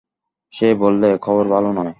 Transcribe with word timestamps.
সে 0.53 0.65
বললে, 0.75 1.07
খবর 1.17 1.45
ভালো 1.47 1.69
নয়। 1.71 1.89